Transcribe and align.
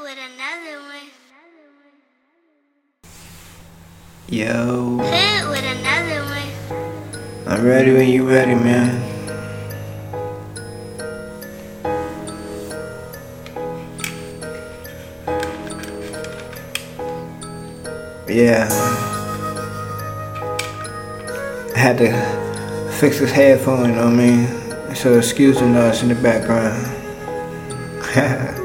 with 0.00 0.18
another 0.18 0.80
one. 0.82 1.10
Yo, 4.28 4.98
Hit 4.98 5.48
with 5.48 5.64
another 5.64 6.22
one. 6.24 7.48
I'm 7.48 7.64
ready 7.64 7.92
when 7.92 8.08
you 8.08 8.28
ready, 8.28 8.54
man. 8.54 9.02
Yeah. 18.28 18.68
I 21.74 21.78
had 21.78 21.98
to 21.98 22.92
fix 23.00 23.18
his 23.18 23.32
headphone, 23.32 23.88
you 23.88 23.94
know 23.96 24.04
what 24.04 24.12
I 24.12 24.16
mean? 24.16 24.94
So 24.94 25.16
excuse 25.16 25.58
the 25.58 25.66
noise 25.66 26.02
in 26.02 26.08
the 26.08 26.14
background. 26.14 26.94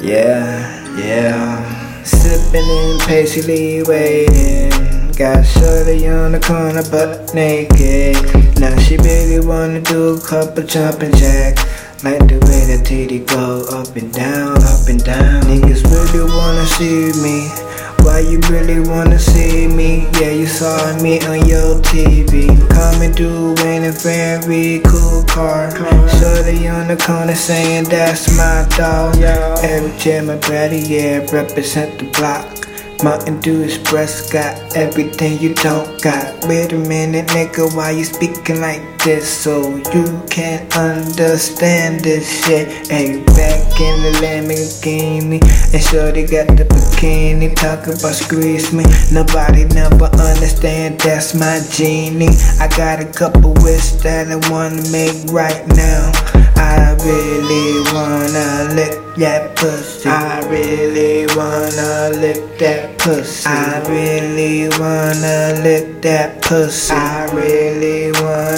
yeah, 0.00 0.96
yeah. 0.96 2.02
Sipping 2.04 2.68
and 2.68 3.00
patiently 3.02 3.82
waiting. 3.82 4.70
Got 5.12 5.44
shorty 5.44 6.08
on 6.08 6.32
the 6.32 6.40
corner 6.40 6.82
but 6.90 7.34
naked. 7.34 8.16
Now 8.58 8.76
she 8.78 8.96
really 8.96 9.44
wanna 9.44 9.80
do 9.80 10.16
a 10.16 10.20
couple 10.20 10.62
jumping 10.64 11.12
jacks. 11.14 11.62
Like 12.02 12.20
the 12.26 12.40
way 12.48 12.76
the 12.76 12.82
titty 12.82 13.20
go 13.20 13.66
up 13.70 13.94
and 13.96 14.12
down, 14.12 14.56
up 14.62 14.88
and 14.88 15.02
down. 15.04 15.42
Niggas 15.42 15.84
really 15.84 16.24
wanna 16.24 16.66
see 16.66 17.12
me. 17.20 17.69
Why 18.02 18.20
you 18.20 18.38
really 18.48 18.80
wanna 18.80 19.18
see 19.18 19.66
me? 19.66 20.08
Yeah, 20.20 20.30
you 20.30 20.46
saw 20.46 20.96
me 21.02 21.20
on 21.26 21.46
your 21.46 21.80
TV. 21.82 22.48
Coming 22.70 23.12
through 23.12 23.56
in 23.66 23.84
a 23.84 23.92
very 23.92 24.80
cool 24.86 25.22
car. 25.24 25.70
Shorty 26.18 26.68
on 26.68 26.88
the 26.88 26.96
corner 26.96 27.34
saying 27.34 27.84
that's 27.84 28.36
my 28.36 28.66
dog. 28.76 29.16
Every 29.62 29.96
time 29.98 30.30
I 30.30 30.36
body, 30.36 30.80
yeah, 30.80 31.26
represent 31.32 31.98
the 31.98 32.06
block. 32.06 32.69
Mountain 33.02 33.40
Dew 33.40 33.62
Express 33.62 34.30
got 34.30 34.76
everything 34.76 35.38
you 35.40 35.54
don't 35.54 36.00
got. 36.02 36.44
Wait 36.46 36.72
a 36.72 36.76
minute, 36.76 37.26
nigga, 37.28 37.74
why 37.74 37.92
you 37.92 38.04
speaking 38.04 38.60
like 38.60 38.82
this? 39.02 39.26
So 39.26 39.76
you 39.94 40.22
can't 40.28 40.76
understand 40.76 42.00
this 42.00 42.44
shit. 42.44 42.88
Hey, 42.88 43.24
back 43.24 43.80
in 43.80 44.02
the 44.02 44.12
Lamborghini, 44.20 45.40
and 45.72 45.82
Shorty 45.82 46.26
got 46.26 46.48
the 46.56 46.64
bikini. 46.64 47.54
Talk 47.56 47.86
about 47.86 48.14
squeeze 48.14 48.72
me. 48.72 48.84
Nobody 49.10 49.64
never 49.64 50.04
understand 50.04 51.00
that's 51.00 51.34
my 51.34 51.60
genie. 51.70 52.36
I 52.60 52.68
got 52.76 53.00
a 53.00 53.06
couple 53.06 53.54
wishes 53.64 54.02
that 54.02 54.28
I 54.28 54.36
wanna 54.50 54.82
make 54.90 55.30
right 55.32 55.66
now. 55.68 56.29
I 56.60 56.94
really 57.04 57.80
wanna 57.92 58.74
lick 58.74 59.00
that 59.16 59.56
pussy. 59.56 60.08
I 60.08 60.40
really 60.48 61.26
wanna 61.34 62.10
lick 62.20 62.58
that 62.58 62.98
pussy. 62.98 63.46
I 63.48 63.80
really 63.88 64.68
wanna 64.78 65.60
lick 65.64 66.02
that 66.02 66.42
pussy. 66.42 66.92
I 66.92 67.24
really 67.32 68.12
wanna 68.12 68.49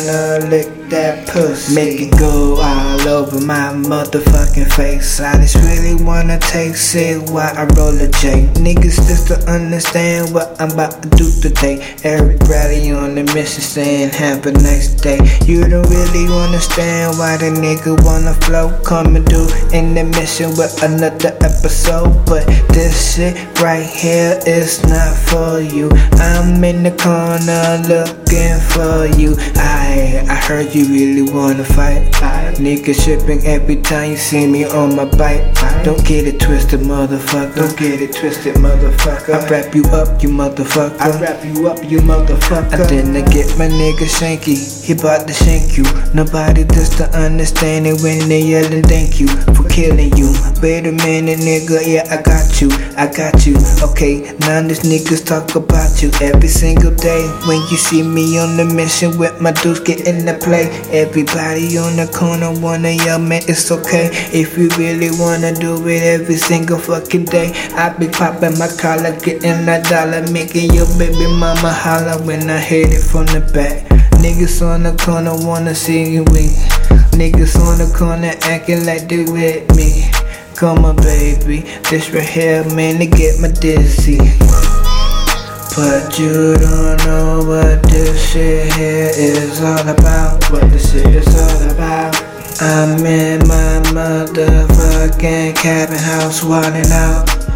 lick 0.51 0.69
that 0.91 1.27
pussy. 1.29 1.75
Make 1.75 2.01
it 2.01 2.19
go 2.19 2.61
all 2.61 3.09
over 3.09 3.41
my 3.41 3.73
motherfucking 3.73 4.71
face. 4.73 5.21
I 5.21 5.41
just 5.41 5.57
really 5.57 5.97
wanna 6.03 6.39
taste 6.39 6.95
it 6.95 7.31
while 7.31 7.57
I 7.57 7.65
roll 7.77 7.97
a 7.97 8.09
J. 8.21 8.47
Niggas 8.61 8.97
just 9.09 9.29
to 9.29 9.37
understand 9.51 10.35
what 10.35 10.61
I'm 10.61 10.71
about 10.73 11.03
to 11.03 11.09
do 11.09 11.31
today. 11.41 11.81
Everybody 12.05 12.93
on 12.93 13.15
the 13.15 13.25
mission 13.33 13.63
saying 13.63 14.11
have 14.11 14.45
a 14.47 14.53
nice 14.53 14.89
day. 14.89 15.19
You 15.47 15.67
don't 15.67 15.89
really 15.89 16.27
understand 16.45 17.19
why 17.19 17.39
the 17.39 17.51
nigga 17.65 17.97
wanna 18.05 18.35
flow. 18.45 18.69
Come 18.85 19.17
and 19.17 19.27
do 19.27 19.49
in 19.73 19.95
the 19.95 20.05
mission 20.05 20.51
with 20.61 20.83
another 20.83 21.33
episode. 21.41 22.13
But 22.27 22.47
this 22.69 23.15
shit 23.15 23.35
right 23.61 23.87
here 23.87 24.39
is 24.47 24.83
not 24.85 25.17
for 25.17 25.61
you. 25.61 25.89
I'm 26.21 26.63
in 26.63 26.83
the 26.83 26.93
corner 27.01 27.81
looking 27.89 28.61
for 28.73 29.07
you. 29.19 29.37
I 29.57 30.02
I 30.03 30.35
heard 30.35 30.75
you 30.75 30.87
really 30.87 31.23
wanna 31.23 31.65
fight. 31.65 32.03
Nigga 32.59 32.93
tripping 33.03 33.47
every 33.47 33.77
time 33.77 34.11
you 34.11 34.17
see 34.17 34.47
me 34.47 34.65
on 34.65 34.97
my 34.97 35.05
bike. 35.05 35.43
Don't 35.85 36.05
get 36.07 36.27
it 36.27 36.41
twisted, 36.41 36.81
motherfucker. 36.81 37.55
Don't 37.55 37.77
get 37.77 38.01
it 38.01 38.15
twisted, 38.15 38.57
motherfucker. 38.57 39.35
I 39.35 39.49
wrap 39.49 39.75
you 39.75 39.85
up, 39.87 40.23
you 40.23 40.29
motherfucker. 40.29 41.01
I 41.01 41.21
wrap 41.21 41.45
you 41.45 41.69
up, 41.69 41.79
you 41.85 41.99
motherfucker. 42.01 42.73
I 42.73 43.23
get 43.31 43.59
my 43.59 43.69
nigga 43.69 44.07
Shanky. 44.07 44.57
He 44.85 44.95
bout 44.95 45.27
to 45.29 45.35
shank 45.35 45.77
you. 45.79 45.85
Nobody 46.15 46.65
does 46.65 46.91
to 46.97 47.09
understand 47.17 47.87
it 47.87 48.01
when 48.03 48.29
they 48.29 48.43
yelling 48.43 48.83
thank 48.83 49.21
you 49.21 49.29
for 49.55 49.69
killing 49.69 50.17
you. 50.17 50.35
Wait 50.63 50.87
a 50.87 50.93
minute, 50.93 51.39
nigga. 51.39 51.79
Yeah, 51.87 52.07
I 52.11 52.23
got 52.23 52.61
you. 52.61 52.71
I 52.97 53.07
got 53.07 53.47
you. 53.47 53.57
Okay, 53.83 54.35
now 54.41 54.63
these 54.63 54.83
niggas 54.83 55.25
talk 55.25 55.55
about 55.55 56.03
you 56.03 56.11
every 56.21 56.49
single 56.49 56.95
day. 56.95 57.23
When 57.47 57.61
you 57.71 57.77
see 57.77 58.03
me 58.03 58.39
on 58.39 58.57
the 58.57 58.65
mission 58.65 59.19
with 59.19 59.41
my 59.41 59.53
dudes 59.53 59.81
getting 59.85 60.25
the 60.25 60.35
play. 60.35 60.71
Everybody 60.91 61.79
on 61.79 61.97
the 61.97 62.07
corner 62.13 62.53
wanna 62.61 62.91
yell, 62.91 63.19
man, 63.19 63.43
it's 63.47 63.71
okay. 63.71 64.11
If 64.33 64.57
you 64.57 64.69
really 64.79 65.11
wanna 65.19 65.55
do 65.55 65.87
it 65.89 66.03
every 66.03 66.37
single 66.37 66.79
fucking 66.79 67.27
day, 67.27 67.53
I 67.75 67.91
be 67.91 68.09
popping 68.09 68.59
my 68.59 68.69
collar, 68.69 69.19
getting 69.21 69.67
that 69.67 69.85
dollar, 69.85 70.23
making 70.33 70.73
your 70.73 70.87
baby 70.99 71.27
mama 71.27 71.73
holler 71.73 72.19
when 72.25 72.49
I 72.51 72.59
hit 72.59 72.93
it 72.93 73.03
from 73.03 73.27
the 73.27 73.41
back. 73.53 73.89
Niggas 74.23 74.63
on 74.63 74.85
the 74.85 74.95
corner 75.03 75.35
wanna 75.35 75.75
see 75.75 76.13
you 76.13 76.25
wink. 76.31 76.53
Niggas 77.13 77.57
on 77.59 77.79
the 77.79 77.93
corner 77.97 78.33
acting 78.43 78.87
like 78.87 79.09
they 79.09 79.25
with 79.25 79.77
me. 79.77 80.11
Come 80.55 80.85
on, 80.85 80.97
baby, 80.97 81.61
this 81.91 82.11
right 82.11 82.23
here, 82.23 82.65
man, 82.75 82.99
to 83.01 83.07
get 83.07 83.41
my 83.41 83.49
dizzy. 83.49 84.19
But 85.75 86.19
you 86.19 86.55
don't 86.57 86.99
know 87.07 87.43
what 87.47 87.83
this 87.85 88.31
shit 88.31 88.75
here 88.75 89.11
is 89.15 89.63
all 89.63 89.89
about. 89.89 90.45
What 90.51 90.71
this 90.71 90.93
shit 90.93 91.07
is 91.07 91.27
all 91.35 91.71
about. 91.71 92.15
I'm 92.61 93.05
in 93.07 93.39
my 93.49 93.81
motherfucking 93.91 95.57
cabin 95.57 95.97
house, 95.97 96.43
wildin' 96.43 96.91
out. 96.91 97.52